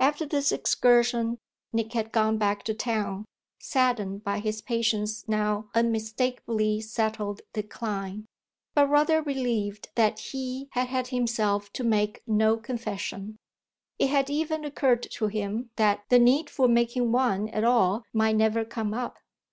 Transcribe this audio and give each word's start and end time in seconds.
After 0.00 0.26
this 0.26 0.50
excursion 0.50 1.38
Nick 1.72 1.92
had 1.92 2.10
gone 2.10 2.38
back 2.38 2.64
to 2.64 2.74
town 2.74 3.24
saddened 3.60 4.24
by 4.24 4.40
his 4.40 4.60
patient's 4.60 5.28
now 5.28 5.68
unmistakably 5.76 6.80
settled 6.80 7.42
decline, 7.52 8.26
but 8.74 8.88
rather 8.90 9.22
relieved 9.22 9.90
that 9.94 10.18
he 10.18 10.66
had 10.72 10.88
had 10.88 11.06
himself 11.14 11.72
to 11.74 11.84
make 11.84 12.20
no 12.26 12.56
confession. 12.56 13.36
It 14.00 14.10
had 14.10 14.28
even 14.28 14.64
occurred 14.64 15.02
to 15.04 15.28
him 15.28 15.70
that 15.76 16.02
the 16.08 16.18
need 16.18 16.50
for 16.50 16.66
making 16.66 17.12
one 17.12 17.48
at 17.50 17.62
all 17.62 18.02
might 18.12 18.34
never 18.34 18.64
come 18.64 18.92
up. 18.92 19.20